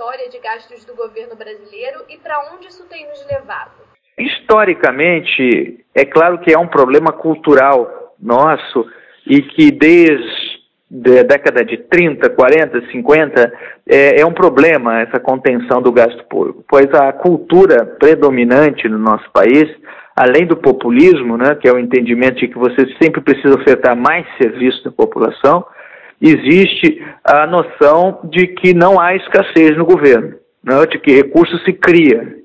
trajetória 0.00 0.30
de 0.30 0.38
gastos 0.38 0.84
do 0.86 0.94
governo 0.94 1.36
brasileiro 1.36 2.04
e 2.08 2.16
para 2.16 2.52
onde 2.54 2.68
isso 2.68 2.84
tem 2.88 3.06
nos 3.06 3.24
levado? 3.26 3.72
Historicamente, 4.18 5.84
é 5.94 6.04
claro 6.04 6.38
que 6.38 6.52
é 6.52 6.58
um 6.58 6.66
problema 6.66 7.12
cultural 7.12 8.14
nosso 8.18 8.86
e 9.26 9.42
que 9.42 9.70
desde 9.70 11.18
a 11.20 11.22
década 11.22 11.64
de 11.64 11.76
30, 11.76 12.30
40, 12.30 12.90
50 12.90 13.52
é, 13.86 14.20
é 14.20 14.26
um 14.26 14.32
problema 14.32 15.00
essa 15.00 15.20
contenção 15.20 15.80
do 15.82 15.92
gasto 15.92 16.24
público, 16.24 16.64
pois 16.68 16.92
a 16.94 17.12
cultura 17.12 17.84
predominante 17.84 18.88
no 18.88 18.98
nosso 18.98 19.30
país 19.30 19.68
além 20.16 20.46
do 20.46 20.56
populismo, 20.56 21.38
né, 21.38 21.54
que 21.54 21.68
é 21.68 21.72
o 21.72 21.78
entendimento 21.78 22.40
de 22.40 22.48
que 22.48 22.58
você 22.58 22.86
sempre 23.00 23.22
precisa 23.22 23.54
ofertar 23.54 23.96
mais 23.96 24.26
serviço 24.36 24.84
da 24.84 24.90
população, 24.90 25.64
existe 26.20 27.02
a 27.24 27.46
noção 27.46 28.20
de 28.24 28.46
que 28.48 28.74
não 28.74 29.00
há 29.00 29.14
escassez 29.14 29.76
no 29.76 29.84
governo, 29.84 30.34
né, 30.62 30.86
de 30.86 30.98
que 30.98 31.16
recurso 31.16 31.58
se 31.64 31.72
cria. 31.72 32.36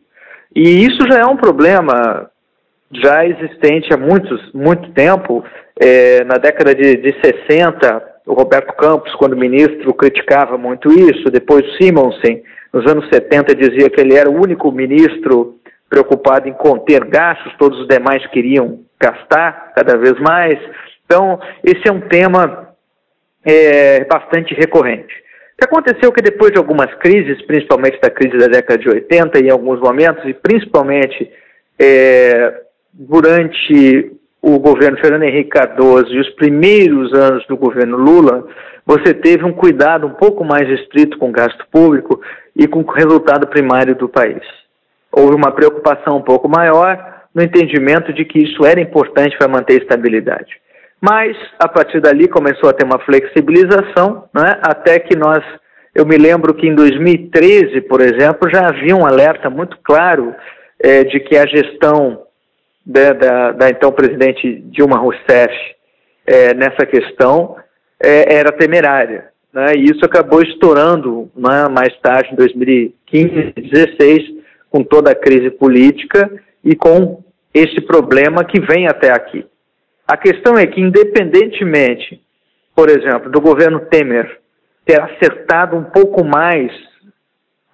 E 0.56 0.86
isso 0.86 1.06
já 1.10 1.20
é 1.20 1.26
um 1.26 1.36
problema 1.36 2.30
já 2.92 3.26
existente 3.26 3.94
há 3.94 3.98
muitos, 3.98 4.42
muito 4.54 4.92
tempo. 4.92 5.44
É, 5.80 6.24
na 6.24 6.38
década 6.38 6.74
de, 6.74 6.96
de 6.96 7.14
60, 7.22 8.02
o 8.26 8.34
Roberto 8.34 8.74
Campos, 8.76 9.14
quando 9.16 9.36
ministro, 9.36 9.94
criticava 9.94 10.58
muito 10.58 10.90
isso. 10.92 11.30
Depois, 11.30 11.66
Simonsen, 11.78 12.42
nos 12.74 12.90
anos 12.90 13.08
70, 13.12 13.56
dizia 13.56 13.90
que 13.90 14.00
ele 14.00 14.16
era 14.16 14.30
o 14.30 14.42
único 14.42 14.72
ministro 14.72 15.56
preocupado 15.90 16.48
em 16.48 16.54
conter 16.54 17.06
gastos, 17.06 17.54
todos 17.58 17.80
os 17.80 17.88
demais 17.88 18.26
queriam 18.28 18.80
gastar 19.00 19.74
cada 19.76 19.98
vez 19.98 20.20
mais. 20.20 20.58
Então, 21.06 21.40
esse 21.64 21.88
é 21.88 21.92
um 21.92 22.02
tema 22.02 22.65
é, 23.46 24.04
bastante 24.06 24.54
recorrente. 24.54 25.14
O 25.54 25.58
que 25.58 25.66
aconteceu 25.66 26.12
que 26.12 26.22
depois 26.22 26.52
de 26.52 26.58
algumas 26.58 26.94
crises, 26.96 27.42
principalmente 27.46 28.00
da 28.02 28.10
crise 28.10 28.38
da 28.38 28.48
década 28.48 28.78
de 28.78 28.90
80 28.90 29.40
em 29.40 29.50
alguns 29.50 29.80
momentos, 29.80 30.26
e 30.26 30.34
principalmente 30.34 31.32
é, 31.80 32.62
durante 32.92 34.12
o 34.42 34.60
governo 34.60 34.98
Fernando 34.98 35.24
Henrique 35.24 35.50
Cardoso 35.50 36.14
e 36.14 36.20
os 36.20 36.30
primeiros 36.32 37.14
anos 37.14 37.46
do 37.48 37.56
governo 37.56 37.98
Lula, 37.98 38.48
você 38.86 39.14
teve 39.14 39.44
um 39.46 39.54
cuidado 39.54 40.06
um 40.06 40.14
pouco 40.14 40.44
mais 40.44 40.70
estrito 40.70 41.18
com 41.18 41.30
o 41.30 41.32
gasto 41.32 41.66
público 41.72 42.22
e 42.56 42.68
com 42.68 42.82
o 42.82 42.92
resultado 42.92 43.48
primário 43.48 43.96
do 43.96 44.10
país 44.10 44.44
houve 45.16 45.34
uma 45.34 45.52
preocupação 45.52 46.18
um 46.18 46.22
pouco 46.22 46.50
maior 46.50 47.24
no 47.34 47.42
entendimento 47.42 48.12
de 48.12 48.26
que 48.26 48.40
isso 48.40 48.66
era 48.66 48.82
importante 48.82 49.38
para 49.38 49.48
manter 49.48 49.74
a 49.74 49.84
estabilidade. 49.84 50.58
Mas, 51.02 51.38
a 51.60 51.68
partir 51.68 52.00
dali, 52.00 52.28
começou 52.28 52.70
a 52.70 52.74
ter 52.74 52.86
uma 52.86 53.00
flexibilização, 53.00 54.28
né, 54.34 54.60
até 54.62 55.00
que 55.00 55.16
nós, 55.16 55.44
eu 55.94 56.06
me 56.06 56.18
lembro 56.18 56.54
que 56.54 56.68
em 56.68 56.76
2013, 56.76 57.82
por 57.82 58.02
exemplo, 58.02 58.50
já 58.52 58.68
havia 58.68 58.96
um 58.96 59.06
alerta 59.06 59.50
muito 59.50 59.78
claro 59.84 60.34
é, 60.80 61.04
de 61.04 61.20
que 61.20 61.38
a 61.38 61.46
gestão 61.46 62.24
da, 62.86 63.14
da, 63.14 63.52
da, 63.52 63.70
então 63.70 63.92
presidente 63.92 64.62
Dilma 64.68 64.98
Rousseff 64.98 65.54
é, 66.26 66.54
nessa 66.54 66.86
questão 66.86 67.56
é, 68.02 68.36
era 68.36 68.52
temerária. 68.52 69.30
Né, 69.54 69.74
e 69.78 69.86
isso 69.86 70.04
acabou 70.04 70.42
estourando 70.42 71.32
né, 71.36 71.68
mais 71.70 71.96
tarde, 72.02 72.34
em 72.34 72.36
2015, 72.36 73.54
2016, 73.56 74.36
com 74.70 74.84
toda 74.84 75.12
a 75.12 75.16
crise 75.16 75.50
política 75.50 76.30
e 76.64 76.76
com 76.76 77.24
esse 77.54 77.80
problema 77.82 78.44
que 78.44 78.60
vem 78.60 78.88
até 78.88 79.12
aqui. 79.12 79.46
A 80.08 80.18
questão 80.18 80.58
é 80.58 80.68
que, 80.68 80.80
independentemente, 80.80 82.22
por 82.76 82.90
exemplo, 82.90 83.32
do 83.32 83.42
governo 83.42 83.80
Temer 83.82 84.40
ter 84.86 85.02
acertado 85.02 85.76
um 85.76 85.84
pouco 85.84 86.24
mais 86.24 86.72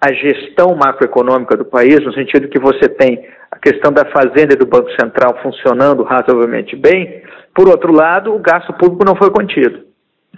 a 0.00 0.12
gestão 0.12 0.74
macroeconômica 0.74 1.56
do 1.56 1.64
país, 1.64 2.02
no 2.04 2.12
sentido 2.12 2.48
que 2.48 2.58
você 2.58 2.88
tem 2.88 3.28
a 3.50 3.58
questão 3.58 3.92
da 3.92 4.04
Fazenda 4.06 4.54
e 4.54 4.56
do 4.56 4.66
Banco 4.66 4.90
Central 4.98 5.38
funcionando 5.42 6.02
razoavelmente 6.02 6.74
bem, 6.74 7.22
por 7.54 7.68
outro 7.68 7.92
lado, 7.92 8.34
o 8.34 8.38
gasto 8.38 8.72
público 8.72 9.04
não 9.04 9.14
foi 9.14 9.30
contido. 9.30 9.84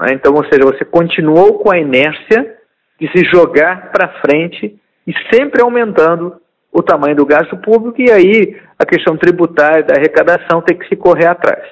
Né? 0.01 0.09
Então, 0.13 0.35
ou 0.35 0.45
seja, 0.45 0.65
você 0.65 0.85
continuou 0.85 1.61
com 1.61 1.73
a 1.73 1.79
inércia 1.79 2.57
de 3.01 3.09
se 3.13 3.25
jogar 3.33 3.93
para 3.93 4.21
frente 4.21 4.79
e 5.07 5.13
sempre 5.33 5.63
aumentando 5.63 6.37
o 6.73 6.83
tamanho 6.83 7.15
do 7.15 7.25
gasto 7.25 7.57
público 7.59 8.01
e 8.01 8.11
aí 8.11 8.61
a 8.79 8.85
questão 8.85 9.17
tributária 9.17 9.85
da 9.85 9.95
arrecadação 9.95 10.61
tem 10.61 10.77
que 10.77 10.89
se 10.89 10.97
correr 10.97 11.27
atrás. 11.27 11.63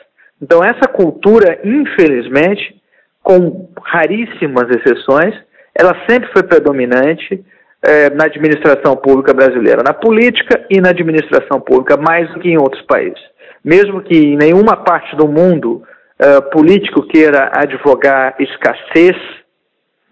Então, 0.42 0.62
essa 0.62 0.88
cultura, 0.88 1.60
infelizmente, 1.62 2.74
com 3.22 3.68
raríssimas 3.80 4.68
exceções, 4.70 5.34
ela 5.72 5.94
sempre 6.08 6.28
foi 6.32 6.42
predominante 6.42 7.44
eh, 7.80 8.10
na 8.10 8.24
administração 8.24 8.96
pública 8.96 9.32
brasileira, 9.32 9.82
na 9.84 9.94
política 9.94 10.66
e 10.68 10.80
na 10.80 10.90
administração 10.90 11.60
pública, 11.60 11.96
mais 11.96 12.28
do 12.32 12.40
que 12.40 12.48
em 12.48 12.58
outros 12.58 12.82
países. 12.82 13.20
Mesmo 13.64 14.02
que 14.02 14.18
em 14.18 14.36
nenhuma 14.36 14.76
parte 14.76 15.14
do 15.14 15.28
mundo 15.28 15.84
eh, 16.18 16.40
político 16.40 17.06
queira 17.06 17.52
advogar 17.54 18.34
escassez, 18.40 19.16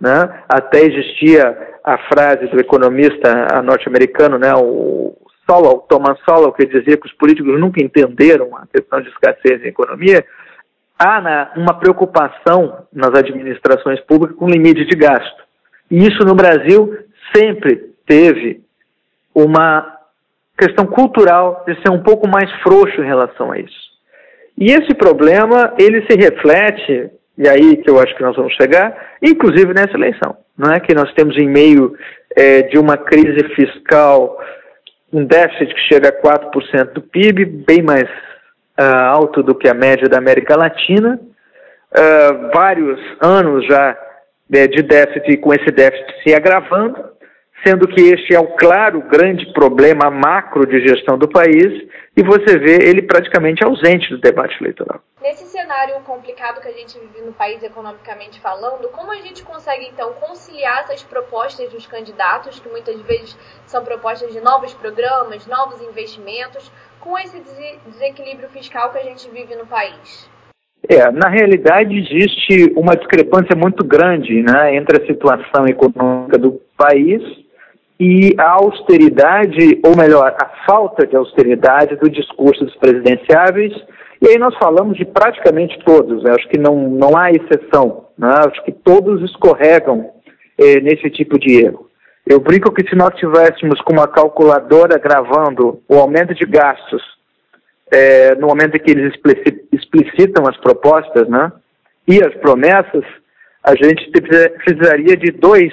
né, 0.00 0.42
até 0.48 0.80
existia 0.80 1.56
a 1.84 1.98
frase 2.12 2.46
do 2.46 2.60
economista 2.60 3.60
norte-americano, 3.62 4.38
né, 4.38 4.54
o 4.54 5.14
Solow, 5.50 5.84
Thomas 5.88 6.18
Solow, 6.28 6.52
que 6.52 6.64
dizia 6.64 6.96
que 6.96 7.06
os 7.06 7.12
políticos 7.14 7.58
nunca 7.58 7.82
entenderam 7.82 8.56
a 8.56 8.66
questão 8.66 9.00
de 9.00 9.08
escassez 9.08 9.64
em 9.64 9.68
economia, 9.68 10.24
há 10.96 11.20
na, 11.20 11.52
uma 11.56 11.74
preocupação 11.74 12.86
nas 12.92 13.10
administrações 13.18 14.00
públicas 14.02 14.36
com 14.36 14.48
limite 14.48 14.84
de 14.84 14.96
gasto. 14.96 15.42
E 15.90 16.06
isso 16.06 16.24
no 16.24 16.34
Brasil 16.34 16.96
sempre 17.34 17.92
teve 18.06 18.62
uma 19.34 19.98
questão 20.56 20.86
cultural 20.86 21.64
de 21.66 21.74
ser 21.82 21.90
um 21.90 22.02
pouco 22.02 22.28
mais 22.28 22.50
frouxo 22.62 23.00
em 23.00 23.06
relação 23.06 23.50
a 23.50 23.58
isso. 23.58 23.90
E 24.56 24.66
esse 24.66 24.94
problema, 24.94 25.74
ele 25.78 26.06
se 26.08 26.16
reflete, 26.16 27.10
e 27.36 27.48
aí 27.48 27.76
que 27.78 27.90
eu 27.90 27.98
acho 27.98 28.14
que 28.14 28.22
nós 28.22 28.36
vamos 28.36 28.52
chegar, 28.54 29.16
inclusive 29.22 29.72
nessa 29.72 29.96
eleição 29.96 30.36
não 30.60 30.72
é 30.72 30.78
que 30.78 30.94
nós 30.94 31.10
temos 31.14 31.36
em 31.38 31.48
meio 31.48 31.96
é, 32.36 32.62
de 32.62 32.78
uma 32.78 32.98
crise 32.98 33.42
fiscal 33.54 34.38
um 35.12 35.24
déficit 35.24 35.74
que 35.74 35.80
chega 35.92 36.08
a 36.08 36.12
4% 36.12 36.92
do 36.92 37.02
PIB, 37.02 37.44
bem 37.44 37.82
mais 37.82 38.08
uh, 38.78 38.94
alto 39.08 39.42
do 39.42 39.54
que 39.54 39.68
a 39.68 39.74
média 39.74 40.08
da 40.08 40.18
América 40.18 40.56
Latina, 40.56 41.18
uh, 41.18 42.50
vários 42.54 43.00
anos 43.20 43.66
já 43.66 43.96
é, 44.52 44.66
de 44.66 44.82
déficit, 44.82 45.36
com 45.38 45.52
esse 45.52 45.70
déficit 45.70 46.22
se 46.22 46.34
agravando, 46.34 46.96
sendo 47.64 47.86
que 47.86 48.00
este 48.00 48.34
é 48.34 48.40
o 48.40 48.48
claro 48.56 49.02
grande 49.02 49.52
problema 49.52 50.10
macro 50.10 50.66
de 50.66 50.80
gestão 50.86 51.18
do 51.18 51.28
país, 51.28 51.86
e 52.16 52.22
você 52.22 52.58
vê 52.58 52.76
ele 52.88 53.02
praticamente 53.02 53.64
ausente 53.64 54.10
do 54.10 54.18
debate 54.18 54.56
eleitoral. 54.60 55.00
Nesse 55.22 55.44
cenário 55.44 55.94
complicado 56.02 56.60
que 56.60 56.68
a 56.68 56.72
gente 56.72 56.98
vive 56.98 57.24
no 57.24 57.32
país 57.32 57.62
economicamente 57.62 58.40
falando, 58.40 58.88
como 58.88 59.12
a 59.12 59.16
gente 59.16 59.42
consegue 59.42 59.86
então 59.86 60.12
conciliar 60.14 60.80
essas 60.80 61.02
propostas 61.02 61.70
dos 61.72 61.86
candidatos, 61.86 62.58
que 62.58 62.68
muitas 62.68 63.00
vezes 63.02 63.38
são 63.66 63.84
propostas 63.84 64.32
de 64.32 64.40
novos 64.40 64.74
programas, 64.74 65.46
novos 65.46 65.80
investimentos, 65.82 66.70
com 66.98 67.16
esse 67.18 67.40
desequilíbrio 67.86 68.48
fiscal 68.48 68.90
que 68.90 68.98
a 68.98 69.04
gente 69.04 69.28
vive 69.30 69.54
no 69.54 69.66
país? 69.66 70.28
É, 70.88 71.10
na 71.12 71.28
realidade 71.28 71.96
existe 71.96 72.72
uma 72.74 72.96
discrepância 72.96 73.54
muito 73.54 73.84
grande 73.84 74.42
né, 74.42 74.74
entre 74.74 75.02
a 75.02 75.06
situação 75.06 75.66
econômica 75.66 76.36
do 76.38 76.60
país 76.76 77.22
e 78.00 78.34
a 78.38 78.52
austeridade, 78.52 79.78
ou 79.84 79.94
melhor, 79.94 80.34
a 80.42 80.64
falta 80.66 81.06
de 81.06 81.14
austeridade 81.14 81.96
do 81.96 82.08
discurso 82.08 82.64
dos 82.64 82.74
presidenciáveis 82.76 83.74
e 84.22 84.28
aí 84.28 84.38
nós 84.38 84.54
falamos 84.56 84.98
de 84.98 85.04
praticamente 85.04 85.78
todos, 85.82 86.22
né? 86.22 86.32
acho 86.32 86.46
que 86.48 86.58
não, 86.58 86.90
não 86.90 87.16
há 87.16 87.30
exceção, 87.30 88.06
né? 88.18 88.28
acho 88.46 88.62
que 88.64 88.72
todos 88.72 89.22
escorregam 89.22 90.10
eh, 90.58 90.78
nesse 90.80 91.08
tipo 91.10 91.38
de 91.38 91.64
erro. 91.64 91.88
Eu 92.26 92.38
brinco 92.38 92.70
que 92.70 92.86
se 92.86 92.94
nós 92.94 93.14
tivéssemos 93.16 93.80
com 93.80 93.94
uma 93.94 94.06
calculadora 94.06 94.98
gravando 94.98 95.80
o 95.88 95.96
aumento 95.96 96.34
de 96.34 96.44
gastos 96.44 97.02
eh, 97.90 98.34
no 98.34 98.48
momento 98.48 98.76
em 98.76 98.80
que 98.80 98.90
eles 98.90 99.14
explicitam 99.72 100.46
as 100.46 100.56
propostas 100.58 101.26
né, 101.26 101.50
e 102.06 102.22
as 102.22 102.34
promessas, 102.36 103.04
a 103.64 103.74
gente 103.74 104.10
precisaria 104.10 105.16
de 105.16 105.32
dois 105.32 105.72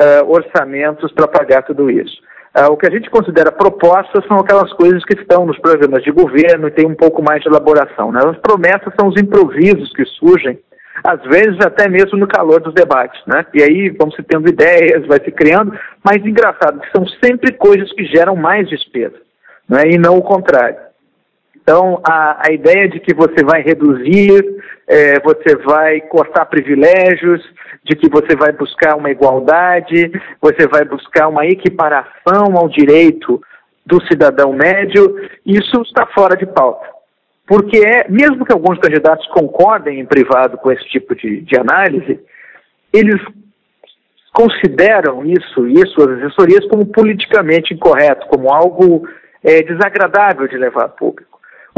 uh, 0.00 0.30
orçamentos 0.30 1.12
para 1.12 1.28
pagar 1.28 1.62
tudo 1.62 1.90
isso. 1.90 2.20
Uh, 2.56 2.72
o 2.72 2.76
que 2.76 2.86
a 2.86 2.90
gente 2.90 3.08
considera 3.10 3.52
propostas 3.52 4.26
são 4.26 4.38
aquelas 4.38 4.72
coisas 4.72 5.04
que 5.04 5.14
estão 5.14 5.46
nos 5.46 5.58
programas 5.58 6.02
de 6.02 6.10
governo 6.10 6.66
e 6.66 6.72
tem 6.72 6.86
um 6.86 6.96
pouco 6.96 7.22
mais 7.22 7.42
de 7.42 7.48
elaboração. 7.48 8.10
Né? 8.10 8.20
As 8.24 8.38
promessas 8.38 8.92
são 8.98 9.08
os 9.08 9.20
improvisos 9.20 9.92
que 9.92 10.04
surgem, 10.04 10.58
às 11.04 11.22
vezes 11.22 11.58
até 11.64 11.88
mesmo 11.88 12.18
no 12.18 12.26
calor 12.26 12.60
dos 12.60 12.74
debates. 12.74 13.20
Né? 13.26 13.46
E 13.54 13.62
aí 13.62 13.90
vão 13.90 14.10
se 14.10 14.22
tendo 14.24 14.48
ideias, 14.48 15.06
vai 15.06 15.22
se 15.22 15.30
criando, 15.30 15.78
mas 16.02 16.24
engraçado 16.24 16.80
que 16.80 16.90
são 16.90 17.06
sempre 17.22 17.52
coisas 17.52 17.92
que 17.92 18.04
geram 18.04 18.34
mais 18.34 18.68
despesa, 18.68 19.16
né? 19.68 19.82
e 19.86 19.98
não 19.98 20.18
o 20.18 20.22
contrário. 20.22 20.90
Então, 21.62 22.00
a, 22.04 22.48
a 22.48 22.52
ideia 22.52 22.88
de 22.88 22.98
que 22.98 23.14
você 23.14 23.44
vai 23.44 23.62
reduzir, 23.62 24.42
é, 24.90 25.20
você 25.20 25.56
vai 25.58 26.00
cortar 26.00 26.46
privilégios, 26.46 27.40
de 27.84 27.94
que 27.94 28.10
você 28.10 28.34
vai 28.34 28.50
buscar 28.50 28.96
uma 28.96 29.08
igualdade, 29.08 30.10
você 30.40 30.66
vai 30.66 30.84
buscar 30.84 31.28
uma 31.28 31.46
equiparação 31.46 32.56
ao 32.56 32.68
direito 32.68 33.40
do 33.86 34.04
cidadão 34.06 34.52
médio, 34.52 35.16
isso 35.46 35.80
está 35.82 36.06
fora 36.06 36.36
de 36.36 36.44
pauta. 36.44 36.86
Porque 37.46 37.78
é, 37.78 38.08
mesmo 38.08 38.44
que 38.44 38.52
alguns 38.52 38.80
candidatos 38.80 39.26
concordem 39.28 40.00
em 40.00 40.06
privado 40.06 40.58
com 40.58 40.72
esse 40.72 40.84
tipo 40.88 41.14
de, 41.14 41.40
de 41.40 41.56
análise, 41.58 42.20
eles 42.92 43.20
consideram 44.32 45.24
isso 45.24 45.68
e 45.68 45.86
suas 45.88 46.18
assessorias 46.18 46.66
como 46.66 46.86
politicamente 46.86 47.74
incorreto, 47.74 48.26
como 48.26 48.52
algo 48.52 49.08
é, 49.44 49.62
desagradável 49.62 50.48
de 50.48 50.56
levar 50.56 50.86
a 50.86 50.88
público. 50.88 51.29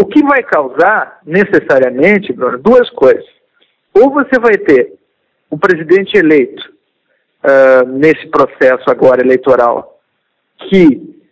O 0.02 0.06
que 0.06 0.20
vai 0.20 0.42
causar, 0.42 1.20
necessariamente, 1.24 2.32
Bruno, 2.32 2.58
duas 2.58 2.90
coisas. 2.90 3.24
Ou 3.94 4.10
você 4.10 4.36
vai 4.36 4.56
ter 4.56 4.94
o 5.48 5.56
presidente 5.56 6.18
eleito 6.18 6.60
uh, 7.44 7.86
nesse 7.86 8.26
processo 8.26 8.90
agora 8.90 9.22
eleitoral 9.22 10.00
que 10.68 11.22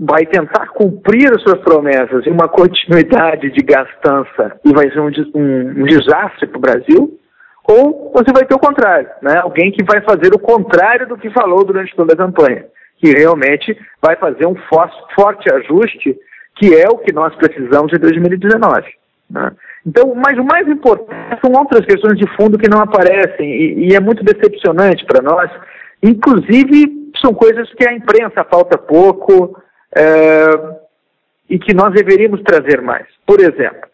vai 0.00 0.24
tentar 0.24 0.68
cumprir 0.68 1.30
as 1.34 1.42
suas 1.42 1.60
promessas 1.60 2.26
em 2.26 2.30
uma 2.30 2.48
continuidade 2.48 3.50
de 3.50 3.62
gastança 3.62 4.58
e 4.64 4.72
vai 4.72 4.90
ser 4.90 5.00
um, 5.00 5.10
um, 5.34 5.82
um 5.82 5.84
desastre 5.84 6.46
para 6.46 6.56
o 6.56 6.62
Brasil, 6.62 7.20
ou 7.68 8.10
você 8.14 8.32
vai 8.32 8.46
ter 8.46 8.54
o 8.54 8.58
contrário, 8.58 9.08
né? 9.20 9.36
alguém 9.36 9.70
que 9.70 9.84
vai 9.84 10.00
fazer 10.00 10.34
o 10.34 10.38
contrário 10.38 11.06
do 11.06 11.18
que 11.18 11.28
falou 11.28 11.62
durante 11.62 11.94
toda 11.94 12.14
a 12.14 12.16
campanha, 12.16 12.64
que 12.96 13.10
realmente 13.10 13.76
vai 14.00 14.16
fazer 14.16 14.46
um 14.46 14.56
forte 15.14 15.52
ajuste 15.52 16.18
que 16.56 16.74
é 16.74 16.88
o 16.88 16.98
que 16.98 17.12
nós 17.12 17.34
precisamos 17.36 17.92
em 17.92 17.98
2019. 17.98 18.84
Né? 19.30 19.52
Então, 19.86 20.14
mas 20.14 20.38
o 20.38 20.44
mais 20.44 20.66
importante 20.68 21.40
são 21.44 21.52
outras 21.52 21.84
questões 21.84 22.18
de 22.18 22.26
fundo 22.36 22.58
que 22.58 22.68
não 22.68 22.80
aparecem 22.80 23.50
e, 23.50 23.88
e 23.88 23.94
é 23.94 24.00
muito 24.00 24.24
decepcionante 24.24 25.04
para 25.04 25.22
nós. 25.22 25.50
Inclusive, 26.02 27.10
são 27.20 27.34
coisas 27.34 27.72
que 27.74 27.88
a 27.88 27.92
imprensa 27.92 28.44
falta 28.44 28.78
pouco 28.78 29.60
é, 29.96 30.46
e 31.48 31.58
que 31.58 31.74
nós 31.74 31.92
deveríamos 31.92 32.42
trazer 32.42 32.80
mais. 32.80 33.06
Por 33.26 33.40
exemplo, 33.40 33.88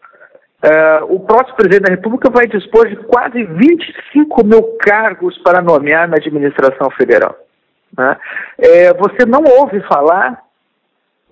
é, 0.61 0.99
o 1.03 1.19
próximo 1.19 1.55
presidente 1.55 1.83
da 1.83 1.95
República 1.95 2.29
vai 2.29 2.47
dispor 2.47 2.87
de 2.87 2.95
quase 2.97 3.43
25 3.43 4.45
mil 4.45 4.63
cargos 4.79 5.37
para 5.39 5.61
nomear 5.61 6.07
na 6.07 6.17
administração 6.17 6.89
federal. 6.91 7.35
Né? 7.97 8.17
É, 8.59 8.93
você 8.93 9.25
não 9.25 9.43
ouve 9.43 9.81
falar 9.81 10.39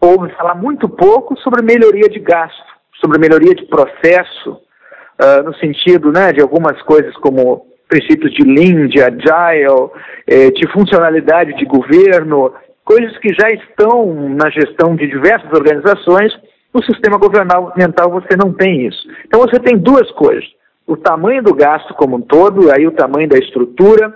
ouve 0.01 0.33
falar 0.35 0.55
muito 0.55 0.87
pouco 0.87 1.37
sobre 1.39 1.61
melhoria 1.61 2.09
de 2.09 2.19
gasto, 2.19 2.63
sobre 2.99 3.19
melhoria 3.19 3.53
de 3.53 3.65
processo, 3.65 4.51
uh, 4.51 5.43
no 5.43 5.53
sentido 5.55 6.11
né, 6.11 6.31
de 6.33 6.41
algumas 6.41 6.81
coisas 6.83 7.15
como 7.17 7.65
princípios 7.89 8.31
de 8.33 8.43
Lean, 8.43 8.87
de 8.87 9.01
Agile, 9.01 9.89
eh, 10.27 10.51
de 10.51 10.71
funcionalidade 10.71 11.55
de 11.55 11.65
governo, 11.65 12.53
coisas 12.85 13.17
que 13.17 13.33
já 13.33 13.49
estão 13.49 14.13
na 14.29 14.49
gestão 14.51 14.95
de 14.95 15.07
diversas 15.07 15.51
organizações. 15.51 16.31
No 16.71 16.83
sistema 16.83 17.17
governamental 17.17 18.11
você 18.11 18.37
não 18.37 18.53
tem 18.53 18.85
isso. 18.85 19.07
Então 19.25 19.39
você 19.39 19.59
tem 19.59 19.75
duas 19.75 20.09
coisas: 20.11 20.45
o 20.85 20.95
tamanho 20.95 21.41
do 21.41 21.53
gasto 21.53 21.95
como 21.95 22.17
um 22.17 22.21
todo, 22.21 22.71
aí 22.71 22.85
o 22.85 22.91
tamanho 22.91 23.27
da 23.27 23.39
estrutura, 23.39 24.15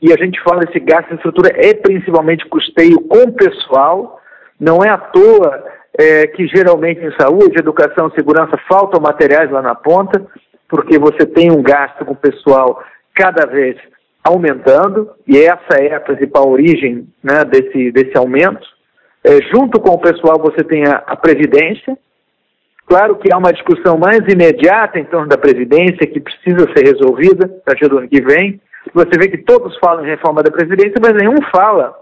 e 0.00 0.12
a 0.12 0.16
gente 0.16 0.38
fala 0.42 0.64
esse 0.64 0.78
gasto 0.78 1.10
em 1.10 1.16
estrutura 1.16 1.50
é 1.56 1.72
principalmente 1.72 2.46
custeio 2.46 3.00
com 3.00 3.32
pessoal, 3.32 4.15
não 4.58 4.82
é 4.82 4.88
à 4.88 4.98
toa 4.98 5.64
é, 5.98 6.26
que 6.26 6.46
geralmente 6.46 7.00
em 7.00 7.12
saúde, 7.18 7.58
educação, 7.58 8.10
segurança 8.10 8.58
faltam 8.68 9.00
materiais 9.00 9.50
lá 9.50 9.62
na 9.62 9.74
ponta, 9.74 10.26
porque 10.68 10.98
você 10.98 11.24
tem 11.24 11.50
um 11.50 11.62
gasto 11.62 12.04
com 12.04 12.12
o 12.12 12.16
pessoal 12.16 12.82
cada 13.14 13.46
vez 13.46 13.76
aumentando, 14.22 15.10
e 15.26 15.38
essa 15.38 15.80
é 15.80 15.94
a 15.94 16.00
principal 16.00 16.50
origem 16.50 17.08
né, 17.22 17.44
desse, 17.44 17.92
desse 17.92 18.16
aumento. 18.18 18.66
É, 19.24 19.40
junto 19.54 19.80
com 19.80 19.90
o 19.90 20.00
pessoal 20.00 20.38
você 20.38 20.62
tem 20.64 20.84
a, 20.84 21.02
a 21.06 21.16
Previdência. 21.16 21.96
Claro 22.86 23.16
que 23.16 23.32
há 23.32 23.38
uma 23.38 23.52
discussão 23.52 23.96
mais 23.96 24.20
imediata 24.28 24.98
em 24.98 25.04
torno 25.04 25.28
da 25.28 25.38
Previdência 25.38 26.06
que 26.06 26.20
precisa 26.20 26.66
ser 26.76 26.84
resolvida 26.84 27.46
a 27.46 27.70
partir 27.70 27.88
do 27.88 27.98
ano 27.98 28.08
que 28.08 28.20
vem. 28.20 28.60
Você 28.92 29.18
vê 29.18 29.28
que 29.28 29.38
todos 29.38 29.76
falam 29.78 30.04
em 30.04 30.08
reforma 30.08 30.42
da 30.42 30.50
Previdência, 30.50 31.00
mas 31.00 31.14
nenhum 31.14 31.36
fala 31.52 31.94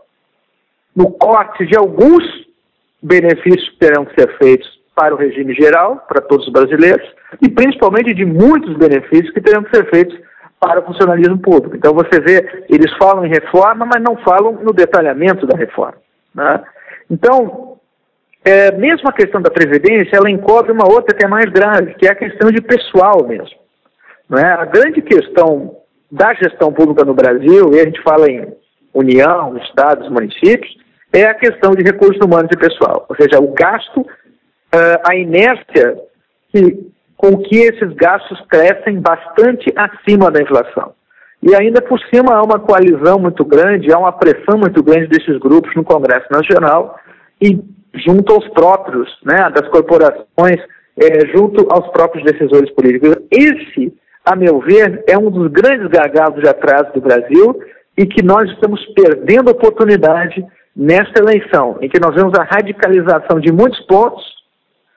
no 0.95 1.11
corte 1.11 1.67
de 1.67 1.77
alguns 1.77 2.44
benefícios 3.05 3.69
que 3.69 3.79
terão 3.79 4.07
que 4.07 4.19
ser 4.19 4.37
feitos 4.39 4.67
para 4.95 5.15
o 5.15 5.19
regime 5.19 5.53
geral, 5.55 6.05
para 6.09 6.23
todos 6.23 6.47
os 6.47 6.53
brasileiros, 6.53 7.07
e 7.43 7.49
principalmente 7.49 8.15
de 8.15 8.25
muitos 8.25 8.75
benefícios 8.77 9.31
que 9.31 9.41
terão 9.41 9.63
que 9.63 9.77
ser 9.77 9.89
feitos 9.91 10.19
para 10.59 10.81
o 10.81 10.87
funcionalismo 10.87 11.39
público. 11.39 11.77
Então 11.77 11.93
você 11.93 12.19
vê, 12.21 12.65
eles 12.71 12.91
falam 12.97 13.27
em 13.27 13.29
reforma, 13.29 13.85
mas 13.85 14.03
não 14.03 14.17
falam 14.19 14.53
no 14.63 14.73
detalhamento 14.73 15.47
da 15.47 15.57
reforma. 15.57 15.99
Né? 16.35 16.65
Então, 17.11 17.77
é, 18.43 18.73
mesmo 18.73 19.09
a 19.09 19.13
questão 19.13 19.43
da 19.43 19.51
Previdência, 19.51 20.17
ela 20.17 20.31
encobre 20.31 20.73
uma 20.73 20.89
outra 20.89 21.15
que 21.15 21.25
é 21.25 21.29
mais 21.29 21.47
grave, 21.47 21.95
que 21.95 22.07
é 22.07 22.13
a 22.13 22.17
questão 22.17 22.51
de 22.51 22.63
pessoal 22.63 23.27
mesmo. 23.27 23.59
Não 24.29 24.39
é? 24.39 24.53
A 24.53 24.65
grande 24.65 25.03
questão 25.03 25.77
da 26.11 26.33
gestão 26.35 26.73
pública 26.73 27.05
no 27.05 27.13
Brasil, 27.13 27.75
e 27.75 27.81
a 27.81 27.85
gente 27.85 28.01
fala 28.03 28.31
em 28.31 28.55
União, 28.95 29.57
Estados, 29.59 30.09
municípios, 30.09 30.84
é 31.15 31.27
a 31.27 31.35
questão 31.35 31.71
de 31.75 31.85
recursos 31.85 32.21
humanos 32.21 32.51
e 32.53 32.59
pessoal. 32.59 33.07
Ou 33.09 33.17
seja, 33.17 33.41
o 33.41 33.53
gasto, 33.53 34.01
uh, 34.01 35.01
a 35.09 35.15
inércia 35.15 35.97
que, 36.51 36.91
com 37.17 37.39
que 37.39 37.57
esses 37.57 37.95
gastos 37.95 38.41
crescem 38.49 39.01
bastante 39.01 39.73
acima 39.77 40.29
da 40.31 40.43
inflação. 40.43 40.93
E 41.41 41.55
ainda 41.55 41.81
por 41.81 42.01
cima 42.13 42.35
há 42.35 42.43
uma 42.43 42.59
coalizão 42.59 43.19
muito 43.19 43.45
grande, 43.45 43.93
há 43.93 43.99
uma 43.99 44.13
pressão 44.13 44.59
muito 44.59 44.83
grande 44.83 45.07
desses 45.07 45.39
grupos 45.39 45.75
no 45.77 45.85
Congresso 45.85 46.27
Nacional 46.31 46.99
e 47.41 47.63
junto 47.95 48.33
aos 48.33 48.49
próprios, 48.49 49.09
né, 49.25 49.51
das 49.55 49.69
corporações, 49.69 50.61
é, 50.97 51.27
junto 51.33 51.67
aos 51.71 51.87
próprios 51.93 52.25
decisores 52.25 52.71
políticos. 52.73 53.15
Esse, 53.31 53.93
a 54.25 54.35
meu 54.35 54.59
ver, 54.59 55.05
é 55.07 55.17
um 55.17 55.31
dos 55.31 55.49
grandes 55.53 55.87
gargalos 55.89 56.43
de 56.43 56.49
atraso 56.49 56.93
do 56.95 57.01
Brasil 57.01 57.61
e 57.97 58.05
que 58.05 58.23
nós 58.25 58.51
estamos 58.51 58.85
perdendo 58.95 59.51
oportunidade 59.51 60.45
nesta 60.77 61.23
eleição, 61.23 61.79
em 61.81 61.89
que 61.89 62.01
nós 62.01 62.15
vemos 62.15 62.37
a 62.39 62.43
radicalização 62.43 63.39
de 63.39 63.53
muitos 63.53 63.81
pontos, 63.87 64.25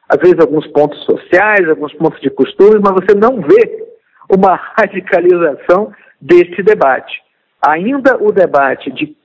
às 0.09 0.18
vezes 0.18 0.39
alguns 0.39 0.65
pontos 0.68 1.03
sociais, 1.03 1.69
alguns 1.69 1.93
pontos 1.93 2.19
de 2.22 2.29
costumes, 2.29 2.81
mas 2.81 2.93
você 2.93 3.13
não 3.15 3.41
vê 3.41 3.86
uma 4.29 4.55
radicalização 4.77 5.91
deste 6.19 6.63
debate. 6.63 7.22
Ainda 7.62 8.17
o 8.22 8.31
debate 8.31 8.91
de 8.91 9.15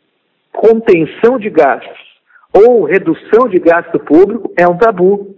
contenção 0.53 1.39
de 1.39 1.49
gastos 1.49 2.13
ou 2.53 2.85
redução 2.85 3.49
de 3.49 3.59
gasto 3.59 3.99
público 4.01 4.53
é 4.57 4.67
um 4.69 4.77
tabu. 4.77 5.35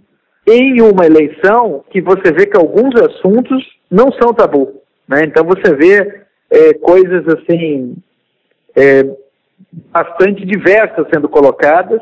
Em 0.47 0.81
uma 0.81 1.05
eleição 1.05 1.83
que 1.89 2.01
você 2.01 2.31
vê 2.31 2.45
que 2.45 2.57
alguns 2.57 2.93
assuntos 3.01 3.63
não 3.89 4.11
são 4.11 4.33
tabu. 4.33 4.81
Né? 5.07 5.23
Então 5.23 5.43
você 5.43 5.73
vê 5.73 6.25
é, 6.51 6.73
coisas 6.75 7.25
assim 7.27 7.95
é, 8.75 9.03
bastante 9.71 10.45
diversas 10.45 11.07
sendo 11.13 11.29
colocadas, 11.29 12.01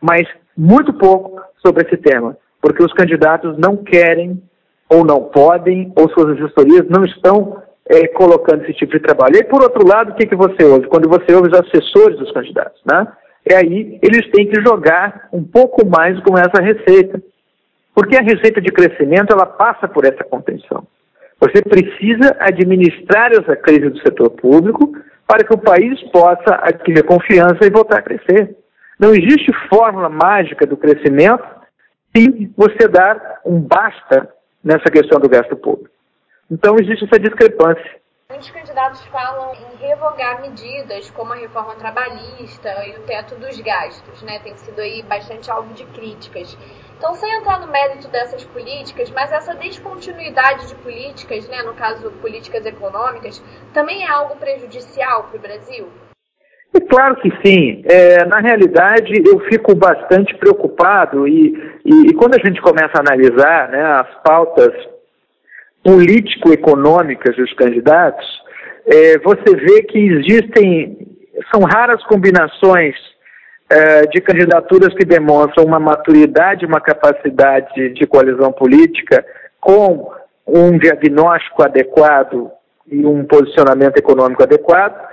mas 0.00 0.26
muito 0.56 0.92
pouco 0.94 1.40
sobre 1.64 1.86
esse 1.86 1.96
tema, 1.96 2.36
porque 2.60 2.82
os 2.82 2.92
candidatos 2.92 3.56
não 3.58 3.76
querem 3.76 4.42
ou 4.88 5.04
não 5.04 5.24
podem, 5.24 5.92
ou 5.96 6.08
suas 6.10 6.38
assessorias 6.38 6.88
não 6.88 7.04
estão 7.04 7.62
é, 7.88 8.06
colocando 8.08 8.62
esse 8.62 8.74
tipo 8.74 8.92
de 8.92 9.00
trabalho. 9.00 9.36
E 9.36 9.44
por 9.44 9.62
outro 9.62 9.86
lado, 9.86 10.12
o 10.12 10.14
que, 10.14 10.26
que 10.26 10.36
você 10.36 10.64
ouve? 10.64 10.86
Quando 10.86 11.08
você 11.08 11.34
ouve 11.34 11.48
os 11.48 11.58
assessores 11.58 12.18
dos 12.18 12.30
candidatos, 12.32 12.80
né? 12.84 13.06
É 13.44 13.56
aí 13.56 13.98
eles 14.02 14.30
têm 14.30 14.46
que 14.48 14.60
jogar 14.60 15.28
um 15.32 15.42
pouco 15.42 15.84
mais 15.86 16.18
com 16.20 16.38
essa 16.38 16.62
receita. 16.62 17.20
Porque 17.94 18.16
a 18.16 18.22
receita 18.22 18.60
de 18.60 18.70
crescimento 18.70 19.32
ela 19.32 19.46
passa 19.46 19.88
por 19.88 20.04
essa 20.04 20.24
contenção. 20.24 20.86
Você 21.40 21.60
precisa 21.60 22.36
administrar 22.38 23.32
essa 23.32 23.56
crise 23.56 23.90
do 23.90 23.98
setor 23.98 24.30
público 24.30 24.92
para 25.32 25.44
que 25.44 25.54
o 25.54 25.58
país 25.58 25.98
possa 26.10 26.60
adquirir 26.60 27.02
confiança 27.04 27.56
e 27.62 27.70
voltar 27.70 28.00
a 28.00 28.02
crescer. 28.02 28.54
Não 28.98 29.14
existe 29.14 29.50
fórmula 29.66 30.10
mágica 30.10 30.66
do 30.66 30.76
crescimento 30.76 31.42
se 32.14 32.52
você 32.54 32.86
dar 32.86 33.40
um 33.42 33.58
basta 33.58 34.28
nessa 34.62 34.90
questão 34.92 35.18
do 35.18 35.30
gasto 35.30 35.56
público. 35.56 35.88
Então 36.50 36.76
existe 36.78 37.06
essa 37.06 37.18
discrepância. 37.18 37.96
Muitos 38.28 38.50
candidatos 38.50 39.02
falam 39.06 39.54
em 39.54 39.86
revogar 39.86 40.42
medidas 40.42 41.10
como 41.12 41.32
a 41.32 41.36
reforma 41.36 41.76
trabalhista 41.76 42.68
e 42.86 42.98
o 42.98 43.02
teto 43.04 43.34
dos 43.36 43.58
gastos, 43.58 44.22
né? 44.24 44.38
Tem 44.40 44.54
sido 44.58 44.82
aí 44.82 45.02
bastante 45.02 45.50
alvo 45.50 45.72
de 45.72 45.86
críticas. 45.86 46.58
Então, 47.02 47.16
sem 47.16 47.34
entrar 47.34 47.58
no 47.58 47.66
mérito 47.66 48.06
dessas 48.06 48.44
políticas, 48.44 49.10
mas 49.10 49.32
essa 49.32 49.56
descontinuidade 49.56 50.68
de 50.68 50.74
políticas, 50.76 51.48
né, 51.48 51.60
no 51.64 51.74
caso 51.74 52.12
políticas 52.22 52.64
econômicas, 52.64 53.42
também 53.74 54.04
é 54.04 54.08
algo 54.08 54.36
prejudicial 54.36 55.24
para 55.24 55.36
o 55.36 55.40
Brasil? 55.40 55.88
É 56.72 56.78
claro 56.78 57.16
que 57.16 57.28
sim. 57.44 57.82
É, 57.90 58.24
na 58.26 58.38
realidade, 58.38 59.20
eu 59.26 59.40
fico 59.50 59.74
bastante 59.74 60.32
preocupado 60.36 61.26
e, 61.26 61.52
e, 61.84 62.10
e, 62.10 62.14
quando 62.14 62.36
a 62.36 62.46
gente 62.46 62.62
começa 62.62 62.92
a 62.94 63.00
analisar 63.00 63.68
né, 63.70 63.82
as 63.82 64.22
pautas 64.22 64.72
político-econômicas 65.82 67.34
dos 67.34 67.52
candidatos, 67.54 68.24
é, 68.86 69.18
você 69.18 69.56
vê 69.56 69.82
que 69.82 69.98
existem, 69.98 70.98
são 71.52 71.62
raras 71.64 72.00
combinações 72.04 72.94
de 74.12 74.20
candidaturas 74.20 74.94
que 74.94 75.04
demonstram 75.04 75.64
uma 75.64 75.80
maturidade, 75.80 76.66
uma 76.66 76.80
capacidade 76.80 77.90
de 77.90 78.06
coalizão 78.06 78.52
política 78.52 79.24
com 79.60 80.12
um 80.46 80.76
diagnóstico 80.76 81.62
adequado 81.62 82.50
e 82.86 83.06
um 83.06 83.24
posicionamento 83.24 83.96
econômico 83.96 84.42
adequado 84.42 85.12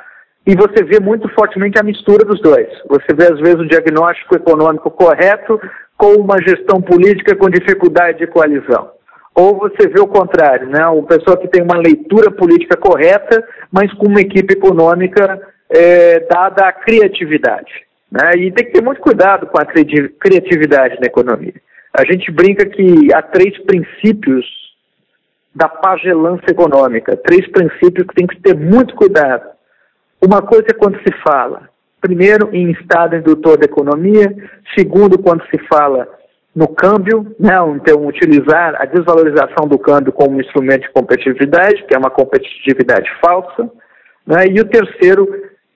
e 0.50 0.56
você 0.56 0.84
vê 0.84 1.00
muito 1.00 1.30
fortemente 1.36 1.80
a 1.80 1.84
mistura 1.84 2.26
dos 2.26 2.42
dois. 2.42 2.68
Você 2.88 3.14
vê, 3.14 3.26
às 3.32 3.40
vezes, 3.40 3.60
o 3.60 3.68
diagnóstico 3.68 4.36
econômico 4.36 4.90
correto 4.90 5.62
com 5.96 6.14
uma 6.14 6.42
gestão 6.42 6.82
política 6.82 7.36
com 7.36 7.52
dificuldade 7.52 8.18
de 8.18 8.26
coalizão. 8.26 8.90
Ou 9.36 9.58
você 9.58 9.88
vê 9.88 10.00
o 10.00 10.08
contrário, 10.08 10.68
né? 10.68 10.88
O 10.88 11.04
pessoal 11.04 11.38
que 11.38 11.48
tem 11.48 11.62
uma 11.62 11.78
leitura 11.78 12.32
política 12.32 12.76
correta, 12.76 13.44
mas 13.72 13.94
com 13.94 14.08
uma 14.08 14.22
equipe 14.22 14.54
econômica 14.54 15.40
é, 15.70 16.22
dada 16.22 16.68
à 16.68 16.72
criatividade. 16.74 17.86
Né? 18.12 18.32
E 18.38 18.52
tem 18.52 18.66
que 18.66 18.72
ter 18.72 18.84
muito 18.84 19.02
cuidado 19.02 19.48
com 19.48 19.60
a 19.60 19.66
criatividade 19.66 20.98
na 21.00 21.08
economia. 21.08 21.54
A 21.94 22.06
gente 22.06 22.32
brinca 22.32 22.66
que 22.66 23.14
há 23.14 23.22
três 23.22 23.58
princípios 23.64 24.46
da 25.54 25.68
pagelância 25.68 26.50
econômica, 26.50 27.18
três 27.18 27.48
princípios 27.50 28.08
que 28.08 28.16
tem 28.16 28.28
que 28.28 28.40
ter 28.40 28.56
muito 28.56 28.96
cuidado. 28.96 29.50
Uma 30.22 30.42
coisa 30.42 30.68
é 30.70 30.74
quando 30.74 30.98
se 31.00 31.12
fala, 31.24 31.70
primeiro, 32.02 32.50
em 32.54 32.72
estado 32.72 33.16
indutor 33.16 33.58
da 33.58 33.66
economia, 33.66 34.34
segundo, 34.78 35.18
quando 35.18 35.44
se 35.48 35.58
fala 35.68 36.08
no 36.56 36.68
câmbio, 36.68 37.36
né, 37.40 37.56
então 37.76 38.06
utilizar 38.06 38.76
a 38.80 38.86
desvalorização 38.86 39.68
do 39.68 39.80
câmbio 39.80 40.12
como 40.12 40.42
instrumento 40.42 40.82
de 40.82 40.92
competitividade, 40.92 41.84
que 41.86 41.96
é 41.96 41.98
uma 41.98 42.10
competitividade 42.10 43.10
falsa, 43.24 43.70
né, 44.26 44.46
e 44.48 44.60
o 44.60 44.66
terceiro 44.66 45.28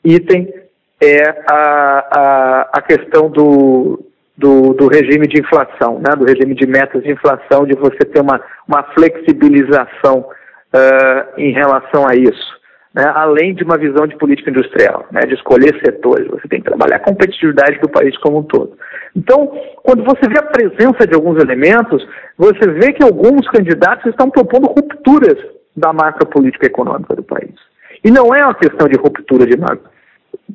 item 0.04 0.54
é 1.02 1.22
a, 1.50 2.08
a, 2.12 2.70
a 2.74 2.82
questão 2.82 3.30
do, 3.30 4.04
do, 4.38 4.74
do, 4.74 4.88
regime 4.88 5.28
de 5.28 5.42
inflação, 5.42 6.00
né, 6.00 6.16
do 6.16 6.26
regime 6.26 6.56
de 6.56 6.66
metas 6.66 7.04
de 7.04 7.12
inflação, 7.12 7.66
de 7.66 7.76
você 7.76 8.00
ter 8.06 8.22
uma, 8.22 8.42
uma 8.68 8.84
flexibilização 8.94 10.20
uh, 10.20 11.40
em 11.40 11.52
relação 11.52 12.08
a 12.08 12.16
isso 12.16 12.64
né, 12.94 13.12
além 13.16 13.56
de 13.56 13.64
uma 13.64 13.78
visão 13.78 14.06
de 14.06 14.16
política 14.18 14.52
industrial, 14.52 15.06
né, 15.12 15.22
de 15.22 15.34
escolher 15.34 15.80
setores. 15.84 16.28
Você 16.28 16.48
tem 16.48 16.62
que 16.62 16.70
trabalhar 16.70 16.98
a 16.98 17.00
competitividade 17.00 17.80
do 17.80 17.90
país 17.90 18.16
como 18.18 18.40
um 18.40 18.44
todo. 18.44 18.78
Então, 19.16 19.52
quando 19.82 20.04
você 20.04 20.28
vê 20.28 20.38
a 20.38 20.44
presença 20.44 21.08
de 21.08 21.16
alguns 21.16 21.42
elementos, 21.42 22.08
você 22.38 22.70
vê 22.70 22.94
que 22.94 23.04
alguns 23.04 23.48
candidatos 23.50 24.06
estão 24.06 24.30
propondo 24.30 24.68
rupturas 24.68 25.38
da 25.76 25.92
macropolítica 25.92 26.68
econômica 26.68 27.16
do 27.16 27.24
país. 27.24 27.56
E 28.04 28.12
não 28.12 28.34
é 28.34 28.44
uma 28.44 28.54
questão 28.54 28.88
de 28.88 28.98
ruptura 28.98 29.48
de, 29.48 29.58
macro, 29.58 29.90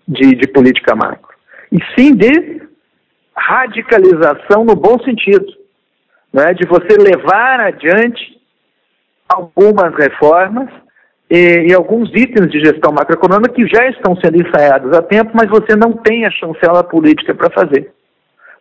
de, 0.07 0.35
de 0.35 0.49
política 0.49 0.95
macro, 0.95 1.35
e 1.73 1.79
sim 1.95 2.15
de 2.15 2.63
radicalização 3.37 4.65
no 4.65 4.75
bom 4.75 4.99
sentido, 5.03 5.47
né, 6.33 6.53
de 6.55 6.67
você 6.67 6.97
levar 6.97 7.61
adiante 7.61 8.39
algumas 9.29 9.95
reformas 9.95 10.69
e, 11.31 11.69
e, 11.69 11.75
alguns 11.75 12.09
itens 12.11 12.51
de 12.51 12.59
gestão 12.61 12.91
macroeconômica 12.93 13.55
que 13.55 13.67
já 13.67 13.87
estão 13.89 14.17
sendo 14.17 14.41
ensaiados 14.41 14.97
há 14.97 15.03
tempo, 15.03 15.33
mas 15.35 15.49
você 15.49 15.77
não 15.77 15.93
tem 15.93 16.25
a 16.25 16.31
chancela 16.31 16.83
política 16.83 17.35
para 17.35 17.51
fazer. 17.51 17.93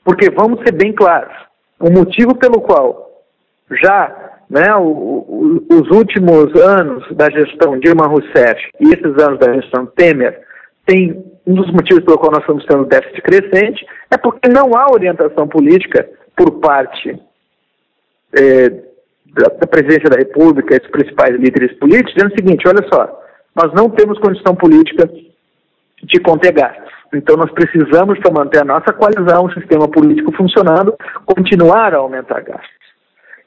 Porque 0.04 0.30
vamos 0.30 0.60
ser 0.60 0.74
bem 0.74 0.94
claros, 0.94 1.34
o 1.80 1.90
motivo 1.90 2.36
pelo 2.36 2.62
qual 2.62 3.08
já 3.72 4.34
né, 4.50 4.74
o, 4.76 4.82
o, 4.82 5.66
os 5.70 5.90
últimos 5.92 6.54
anos 6.62 7.06
da 7.16 7.30
gestão 7.30 7.80
Dilma 7.80 8.08
Rousseff 8.08 8.62
e 8.80 8.90
esses 8.90 9.24
anos 9.24 9.40
da 9.40 9.54
gestão 9.54 9.86
Temer 9.86 10.42
tem 10.88 11.24
um 11.46 11.54
dos 11.54 11.72
motivos 11.72 12.04
pelo 12.04 12.18
qual 12.18 12.32
nós 12.32 12.42
estamos 12.42 12.66
tendo 12.66 12.86
déficit 12.86 13.22
crescente 13.22 13.86
é 14.10 14.18
porque 14.18 14.50
não 14.50 14.76
há 14.76 14.92
orientação 14.92 15.48
política 15.48 16.10
por 16.36 16.60
parte 16.60 17.20
é, 18.36 18.70
da, 19.34 19.50
da 19.60 19.68
presidência 19.68 20.10
da 20.10 20.18
República 20.18 20.76
e 20.76 20.80
dos 20.80 20.90
principais 20.90 21.36
líderes 21.36 21.78
políticos, 21.78 22.14
dizendo 22.14 22.34
o 22.34 22.36
seguinte: 22.36 22.68
olha 22.68 22.88
só, 22.92 23.22
nós 23.56 23.74
não 23.74 23.90
temos 23.90 24.18
condição 24.20 24.56
política 24.56 25.10
de 26.04 26.20
conter 26.22 26.54
gastos. 26.54 26.94
Então 27.14 27.36
nós 27.38 27.52
precisamos, 27.52 28.20
para 28.20 28.32
manter 28.32 28.62
a 28.62 28.66
nossa 28.66 28.94
coalizão, 28.94 29.46
o 29.46 29.54
sistema 29.54 29.88
político 29.88 30.32
funcionando, 30.36 30.96
continuar 31.26 31.94
a 31.94 31.98
aumentar 31.98 32.42
gastos. 32.42 32.88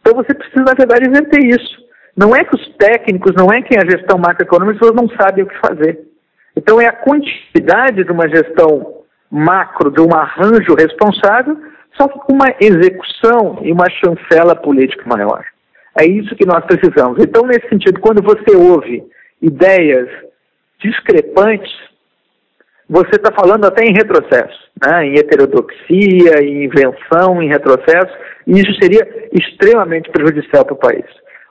Então 0.00 0.14
você 0.14 0.34
precisa, 0.34 0.64
na 0.64 0.74
verdade, 0.74 1.08
inverter 1.08 1.44
isso. 1.44 1.78
Não 2.16 2.34
é 2.34 2.44
que 2.44 2.56
os 2.56 2.76
técnicos, 2.76 3.34
não 3.34 3.52
é 3.52 3.62
que 3.62 3.76
a 3.78 3.88
gestão 3.88 4.18
macroeconômica, 4.18 4.92
não 4.92 5.08
sabem 5.10 5.44
o 5.44 5.46
que 5.46 5.58
fazer. 5.58 6.09
Então 6.56 6.80
é 6.80 6.86
a 6.86 6.92
quantidade 6.92 8.04
de 8.04 8.10
uma 8.10 8.28
gestão 8.28 9.04
macro, 9.30 9.90
de 9.90 10.00
um 10.00 10.14
arranjo 10.14 10.74
responsável, 10.74 11.56
só 11.96 12.08
que 12.08 12.18
com 12.20 12.32
uma 12.32 12.54
execução 12.60 13.58
e 13.62 13.72
uma 13.72 13.88
chancela 13.90 14.56
política 14.56 15.04
maior. 15.06 15.44
É 15.98 16.06
isso 16.06 16.34
que 16.34 16.46
nós 16.46 16.64
precisamos. 16.64 17.18
Então, 17.22 17.46
nesse 17.46 17.68
sentido, 17.68 18.00
quando 18.00 18.22
você 18.22 18.56
ouve 18.56 19.04
ideias 19.42 20.08
discrepantes, 20.78 21.70
você 22.88 23.10
está 23.16 23.32
falando 23.32 23.66
até 23.66 23.84
em 23.84 23.92
retrocesso, 23.92 24.58
né? 24.84 25.06
em 25.06 25.18
heterodoxia, 25.18 26.42
em 26.42 26.64
invenção, 26.64 27.42
em 27.42 27.48
retrocesso, 27.48 28.12
e 28.46 28.60
isso 28.60 28.72
seria 28.80 29.06
extremamente 29.32 30.10
prejudicial 30.10 30.64
para 30.64 30.74
o 30.74 30.78
país. 30.78 31.04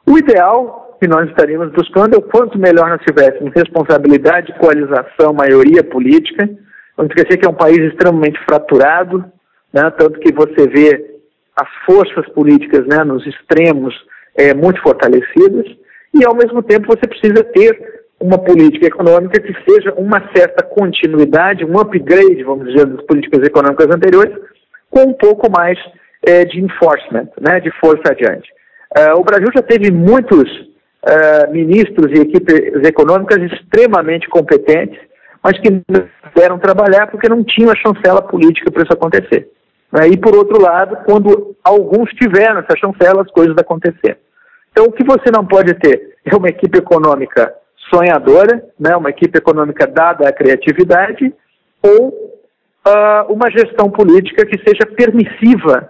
O 0.05 0.17
ideal 0.17 0.88
que 0.99 1.07
nós 1.07 1.29
estaríamos 1.29 1.71
buscando 1.71 2.15
é 2.15 2.17
o 2.17 2.21
quanto 2.21 2.59
melhor 2.59 2.89
nós 2.89 3.01
tivéssemos 3.01 3.53
responsabilidade, 3.55 4.53
coalização, 4.59 5.33
maioria 5.33 5.83
política. 5.83 6.49
Vamos 6.97 7.13
esquecer 7.15 7.37
que 7.37 7.47
é 7.47 7.49
um 7.49 7.53
país 7.53 7.79
extremamente 7.79 8.37
fraturado, 8.43 9.23
né? 9.73 9.89
tanto 9.97 10.19
que 10.19 10.33
você 10.33 10.67
vê 10.67 11.19
as 11.55 11.69
forças 11.85 12.27
políticas 12.33 12.85
né, 12.87 13.03
nos 13.03 13.25
extremos 13.25 13.93
é, 14.35 14.53
muito 14.53 14.81
fortalecidas, 14.81 15.65
e 16.13 16.25
ao 16.25 16.35
mesmo 16.35 16.61
tempo 16.63 16.87
você 16.87 17.07
precisa 17.07 17.43
ter 17.43 17.99
uma 18.19 18.37
política 18.37 18.87
econômica 18.87 19.39
que 19.39 19.53
seja 19.69 19.93
uma 19.93 20.21
certa 20.35 20.63
continuidade, 20.63 21.63
um 21.63 21.79
upgrade, 21.79 22.43
vamos 22.43 22.67
dizer, 22.67 22.85
das 22.85 23.05
políticas 23.05 23.47
econômicas 23.47 23.87
anteriores, 23.87 24.35
com 24.89 25.01
um 25.01 25.13
pouco 25.13 25.49
mais 25.49 25.77
é, 26.25 26.43
de 26.43 26.59
enforcement, 26.59 27.29
né, 27.39 27.59
de 27.59 27.71
força 27.79 28.11
adiante. 28.11 28.49
Uh, 28.97 29.19
o 29.19 29.23
Brasil 29.23 29.47
já 29.55 29.61
teve 29.61 29.91
muitos 29.91 30.68
uh, 31.03 31.51
ministros 31.51 32.11
e 32.11 32.21
equipes 32.21 32.83
econômicas 32.87 33.39
extremamente 33.51 34.27
competentes, 34.29 34.99
mas 35.43 35.57
que 35.59 35.69
não 35.69 36.07
puderam 36.33 36.59
trabalhar 36.59 37.07
porque 37.07 37.29
não 37.29 37.43
tinham 37.43 37.71
a 37.71 37.75
chancela 37.75 38.21
política 38.21 38.71
para 38.71 38.83
isso 38.83 38.93
acontecer. 38.93 39.49
Né? 39.91 40.09
E, 40.09 40.17
por 40.17 40.35
outro 40.35 40.61
lado, 40.61 40.97
quando 41.05 41.55
alguns 41.63 42.09
tiveram 42.11 42.59
essa 42.59 42.77
chancela, 42.77 43.21
as 43.21 43.31
coisas 43.31 43.55
aconteceram. 43.57 44.17
Então, 44.71 44.85
o 44.85 44.91
que 44.91 45.03
você 45.03 45.31
não 45.31 45.45
pode 45.45 45.73
ter 45.75 46.15
é 46.25 46.35
uma 46.35 46.49
equipe 46.49 46.77
econômica 46.77 47.53
sonhadora, 47.93 48.63
né, 48.79 48.95
uma 48.95 49.09
equipe 49.09 49.37
econômica 49.37 49.87
dada 49.87 50.27
à 50.27 50.31
criatividade, 50.31 51.33
ou 51.81 52.09
uh, 52.09 53.33
uma 53.33 53.49
gestão 53.49 53.89
política 53.89 54.45
que 54.45 54.59
seja 54.59 54.85
permissiva 54.85 55.89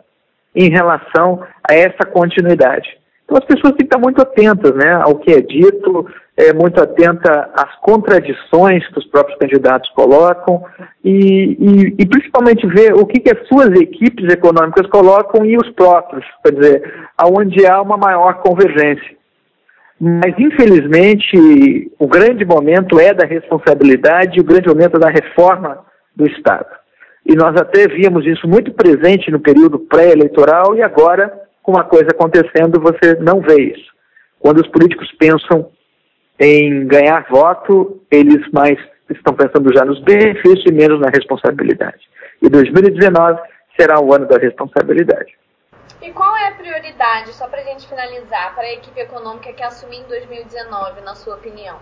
em 0.55 0.69
relação 0.69 1.43
a 1.69 1.73
essa 1.73 2.05
continuidade. 2.05 2.98
Então 3.29 3.38
as 3.38 3.45
pessoas 3.45 3.75
têm 3.75 3.86
que 3.86 3.95
estar 3.95 4.00
muito 4.00 4.19
atentas 4.19 4.74
né, 4.74 4.91
ao 4.91 5.19
que 5.19 5.31
é 5.31 5.39
dito, 5.39 6.07
é, 6.36 6.51
muito 6.51 6.81
atenta 6.81 7.51
às 7.53 7.75
contradições 7.79 8.88
que 8.88 8.98
os 8.98 9.05
próprios 9.05 9.38
candidatos 9.38 9.88
colocam 9.91 10.63
e, 11.05 11.55
e, 11.59 11.95
e 12.00 12.05
principalmente 12.07 12.65
ver 12.65 12.95
o 12.95 13.05
que, 13.05 13.19
que 13.19 13.29
as 13.29 13.48
suas 13.48 13.69
equipes 13.79 14.33
econômicas 14.33 14.88
colocam 14.88 15.45
e 15.45 15.55
os 15.57 15.69
próprios, 15.74 16.25
quer 16.43 16.53
dizer, 16.53 16.93
aonde 17.15 17.67
há 17.67 17.79
uma 17.79 17.98
maior 17.98 18.41
convergência. 18.41 19.19
Mas, 20.01 20.33
infelizmente, 20.39 21.91
o 22.00 22.07
grande 22.07 22.43
momento 22.45 23.00
é 23.00 23.13
da 23.13 23.27
responsabilidade, 23.27 24.39
o 24.39 24.43
grande 24.43 24.69
momento 24.69 24.95
é 24.95 25.00
da 25.00 25.09
reforma 25.09 25.86
do 26.15 26.25
Estado. 26.25 26.65
E 27.25 27.36
nós 27.36 27.55
até 27.62 27.88
víamos 27.88 28.25
isso 28.25 28.48
muito 28.48 28.74
presente 28.74 29.29
no 29.29 29.39
período 29.39 29.77
pré-eleitoral 29.77 30.74
e 30.75 30.81
agora 30.81 31.48
uma 31.69 31.83
coisa 31.83 32.09
acontecendo, 32.11 32.79
você 32.79 33.15
não 33.19 33.41
vê 33.41 33.73
isso. 33.73 33.89
Quando 34.39 34.59
os 34.61 34.67
políticos 34.67 35.11
pensam 35.19 35.71
em 36.39 36.88
ganhar 36.88 37.25
voto, 37.29 38.01
eles 38.09 38.49
mais 38.51 38.77
estão 39.09 39.33
pensando 39.33 39.73
já 39.73 39.83
nos 39.83 40.01
benefícios 40.01 40.65
e 40.65 40.73
menos 40.73 40.99
na 40.99 41.09
responsabilidade. 41.09 41.99
E 42.41 42.49
2019 42.49 43.39
será 43.77 43.99
o 43.99 44.13
ano 44.13 44.27
da 44.27 44.38
responsabilidade. 44.38 45.38
E 46.01 46.11
qual 46.11 46.35
é 46.38 46.47
a 46.47 46.51
prioridade, 46.51 47.33
só 47.33 47.47
para 47.47 47.59
a 47.59 47.63
gente 47.63 47.88
finalizar, 47.88 48.55
para 48.55 48.63
a 48.63 48.73
equipe 48.73 48.99
econômica 48.99 49.51
que 49.51 49.63
assumir 49.63 49.97
em 49.97 50.07
2019, 50.07 51.01
na 51.01 51.15
sua 51.15 51.35
opinião? 51.35 51.77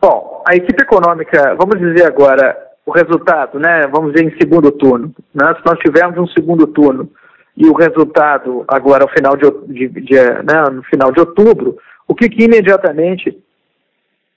Bom, 0.00 0.44
a 0.46 0.54
equipe 0.54 0.82
econômica, 0.82 1.54
vamos 1.54 1.78
dizer 1.78 2.04
agora, 2.04 2.58
o 2.84 2.92
resultado, 2.92 3.58
né, 3.58 3.86
vamos 3.90 4.12
dizer, 4.12 4.26
em 4.26 4.38
segundo 4.38 4.70
turno, 4.70 5.14
né, 5.32 5.54
se 5.54 5.64
nós 5.64 5.78
tivermos 5.78 6.18
um 6.18 6.26
segundo 6.26 6.66
turno 6.66 7.10
e 7.56 7.66
o 7.66 7.72
resultado 7.72 8.64
agora 8.66 9.06
final 9.08 9.36
de, 9.36 9.48
de, 9.72 9.88
de 10.00 10.14
né, 10.14 10.64
no 10.72 10.82
final 10.84 11.12
de 11.12 11.20
outubro, 11.20 11.76
o 12.06 12.14
que, 12.14 12.28
que 12.28 12.44
imediatamente 12.44 13.36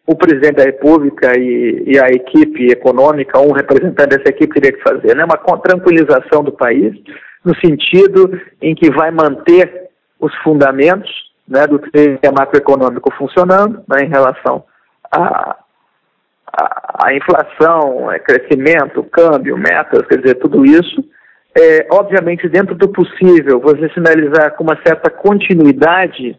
o 0.05 0.15
presidente 0.15 0.55
da 0.55 0.63
República 0.63 1.37
e, 1.37 1.83
e, 1.85 1.99
a 1.99 2.07
equipe 2.07 2.71
econômica, 2.71 3.39
um 3.39 3.51
representante 3.51 4.15
dessa 4.15 4.29
equipe 4.29 4.53
teria 4.53 4.71
que 4.71 4.81
fazer, 4.81 5.13
né? 5.13 5.25
Uma 5.25 5.57
tranquilização 5.57 6.43
do 6.43 6.51
país, 6.53 6.95
no 7.43 7.53
sentido 7.57 8.39
em 8.61 8.73
que 8.73 8.89
vai 8.89 9.11
manter 9.11 9.89
os 10.17 10.33
fundamentos 10.37 11.11
né, 11.47 11.67
do 11.67 11.81
sistema 11.83 12.39
macroeconômico 12.39 13.13
funcionando 13.15 13.83
né, 13.87 14.03
em 14.03 14.09
relação 14.09 14.63
à 15.11 15.57
a, 16.53 17.07
a, 17.07 17.13
inflação, 17.13 18.11
é, 18.11 18.19
crescimento, 18.19 19.03
câmbio, 19.03 19.57
metas, 19.57 20.07
quer 20.07 20.19
dizer, 20.19 20.35
tudo 20.35 20.65
isso. 20.65 21.03
É, 21.59 21.87
obviamente, 21.89 22.47
dentro 22.47 22.75
do 22.75 22.87
possível, 22.87 23.59
você 23.59 23.89
sinalizar 23.89 24.55
com 24.55 24.63
uma 24.63 24.79
certa 24.85 25.09
continuidade 25.09 26.37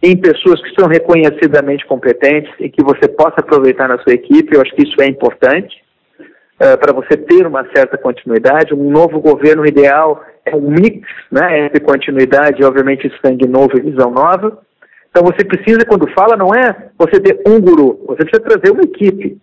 em 0.00 0.16
pessoas 0.16 0.62
que 0.62 0.80
são 0.80 0.88
reconhecidamente 0.88 1.84
competentes 1.84 2.52
e 2.60 2.68
que 2.68 2.80
você 2.80 3.08
possa 3.08 3.40
aproveitar 3.40 3.88
na 3.88 3.98
sua 3.98 4.12
equipe. 4.12 4.54
Eu 4.54 4.62
acho 4.62 4.72
que 4.76 4.84
isso 4.84 4.94
é 5.02 5.06
importante 5.06 5.82
uh, 6.20 6.78
para 6.78 6.92
você 6.92 7.16
ter 7.16 7.48
uma 7.48 7.66
certa 7.74 7.98
continuidade. 7.98 8.72
Um 8.72 8.90
novo 8.90 9.20
governo 9.20 9.66
ideal 9.66 10.24
é 10.44 10.54
um 10.54 10.70
mix 10.70 11.00
né, 11.32 11.66
entre 11.66 11.80
continuidade 11.80 12.62
obviamente, 12.62 13.12
sangue 13.20 13.48
novo 13.48 13.76
e 13.76 13.90
visão 13.90 14.12
nova. 14.12 14.62
Então, 15.10 15.24
você 15.24 15.44
precisa, 15.44 15.84
quando 15.84 16.08
fala, 16.12 16.36
não 16.36 16.54
é 16.54 16.90
você 16.96 17.18
ter 17.18 17.40
um 17.44 17.60
guru, 17.60 18.04
você 18.06 18.24
precisa 18.24 18.40
trazer 18.40 18.70
uma 18.70 18.84
equipe. 18.84 19.36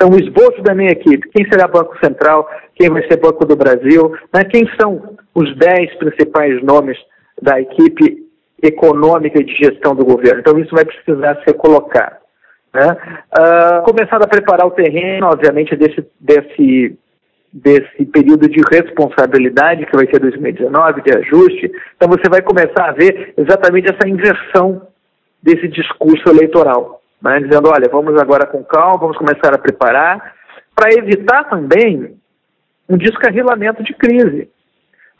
Então, 0.00 0.12
o 0.12 0.18
esboço 0.18 0.62
da 0.62 0.74
minha 0.74 0.92
equipe, 0.92 1.28
quem 1.28 1.44
será 1.52 1.68
Banco 1.68 1.94
Central, 2.02 2.48
quem 2.74 2.88
vai 2.88 3.06
ser 3.06 3.18
Banco 3.18 3.44
do 3.44 3.54
Brasil, 3.54 4.10
né, 4.32 4.44
quem 4.44 4.66
são 4.80 5.14
os 5.34 5.54
dez 5.58 5.94
principais 5.96 6.62
nomes 6.62 6.96
da 7.42 7.60
equipe 7.60 8.26
econômica 8.62 9.38
e 9.38 9.44
de 9.44 9.54
gestão 9.56 9.94
do 9.94 10.02
governo. 10.02 10.40
Então, 10.40 10.58
isso 10.58 10.74
vai 10.74 10.86
precisar 10.86 11.42
ser 11.44 11.52
colocado. 11.52 12.16
Né? 12.72 12.96
Uh, 13.38 13.82
começar 13.84 14.16
a 14.16 14.26
preparar 14.26 14.66
o 14.66 14.70
terreno, 14.70 15.26
obviamente, 15.26 15.76
desse, 15.76 16.02
desse, 16.18 16.98
desse 17.52 18.06
período 18.06 18.48
de 18.48 18.62
responsabilidade, 18.72 19.84
que 19.84 19.96
vai 19.96 20.06
ser 20.06 20.18
2019, 20.18 21.02
de 21.02 21.14
ajuste. 21.14 21.70
Então, 21.94 22.08
você 22.08 22.26
vai 22.30 22.40
começar 22.40 22.88
a 22.88 22.92
ver 22.92 23.34
exatamente 23.36 23.92
essa 23.94 24.08
inversão 24.08 24.80
desse 25.42 25.68
discurso 25.68 26.26
eleitoral, 26.26 26.99
né? 27.22 27.40
dizendo: 27.40 27.68
olha, 27.68 27.88
vamos 27.90 28.20
agora 28.20 28.46
com 28.46 28.64
calma, 28.64 28.98
vamos 28.98 29.16
começar 29.16 29.54
a 29.54 29.58
preparar, 29.58 30.34
para 30.74 30.92
evitar 30.92 31.44
também 31.44 32.16
um 32.88 32.96
descarrilamento 32.96 33.82
de 33.82 33.94
crise. 33.94 34.48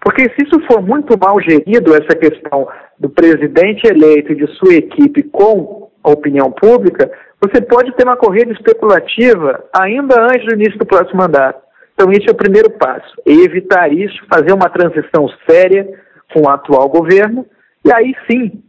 Porque 0.00 0.22
se 0.30 0.46
isso 0.46 0.58
for 0.66 0.80
muito 0.80 1.18
mal 1.18 1.38
gerido, 1.40 1.94
essa 1.94 2.16
questão 2.16 2.66
do 2.98 3.10
presidente 3.10 3.86
eleito 3.86 4.32
e 4.32 4.36
de 4.36 4.46
sua 4.56 4.74
equipe 4.74 5.22
com 5.24 5.90
a 6.02 6.10
opinião 6.10 6.50
pública, 6.50 7.10
você 7.40 7.60
pode 7.60 7.94
ter 7.94 8.04
uma 8.04 8.16
corrida 8.16 8.52
especulativa 8.52 9.62
ainda 9.78 10.22
antes 10.22 10.46
do 10.46 10.54
início 10.54 10.78
do 10.78 10.86
próximo 10.86 11.18
mandato. 11.18 11.62
Então, 11.94 12.10
esse 12.12 12.28
é 12.28 12.32
o 12.32 12.36
primeiro 12.36 12.70
passo: 12.70 13.14
evitar 13.26 13.92
isso, 13.92 14.16
fazer 14.32 14.52
uma 14.52 14.70
transição 14.70 15.28
séria 15.48 15.86
com 16.32 16.46
o 16.46 16.48
atual 16.48 16.88
governo, 16.88 17.46
e 17.84 17.92
aí 17.92 18.14
sim 18.30 18.62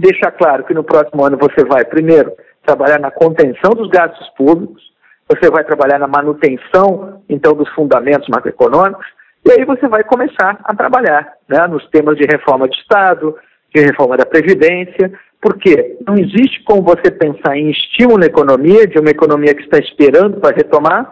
deixar 0.00 0.32
claro 0.32 0.64
que 0.64 0.74
no 0.74 0.82
próximo 0.82 1.24
ano 1.24 1.38
você 1.38 1.64
vai, 1.64 1.84
primeiro, 1.84 2.32
trabalhar 2.64 2.98
na 2.98 3.10
contenção 3.10 3.70
dos 3.70 3.88
gastos 3.88 4.28
públicos, 4.30 4.82
você 5.28 5.50
vai 5.50 5.62
trabalhar 5.64 5.98
na 5.98 6.08
manutenção, 6.08 7.22
então, 7.28 7.54
dos 7.54 7.68
fundamentos 7.70 8.28
macroeconômicos, 8.28 9.06
e 9.46 9.52
aí 9.52 9.64
você 9.64 9.88
vai 9.88 10.02
começar 10.02 10.58
a 10.64 10.74
trabalhar 10.74 11.32
né, 11.48 11.66
nos 11.68 11.88
temas 11.90 12.16
de 12.16 12.26
reforma 12.26 12.68
de 12.68 12.76
Estado, 12.76 13.36
de 13.74 13.82
reforma 13.82 14.16
da 14.16 14.26
Previdência, 14.26 15.12
porque 15.40 15.96
não 16.06 16.14
existe 16.14 16.62
como 16.64 16.82
você 16.82 17.10
pensar 17.10 17.56
em 17.56 17.70
estímulo 17.70 18.18
na 18.18 18.26
economia, 18.26 18.86
de 18.86 18.98
uma 18.98 19.10
economia 19.10 19.54
que 19.54 19.62
está 19.62 19.78
esperando 19.78 20.40
para 20.40 20.54
retomar, 20.54 21.10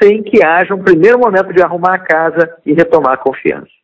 sem 0.00 0.22
que 0.22 0.44
haja 0.44 0.74
um 0.74 0.82
primeiro 0.82 1.18
momento 1.18 1.52
de 1.52 1.62
arrumar 1.62 1.94
a 1.94 1.98
casa 1.98 2.56
e 2.64 2.72
retomar 2.72 3.14
a 3.14 3.18
confiança. 3.18 3.76